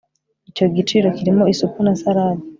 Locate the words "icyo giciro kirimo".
0.49-1.43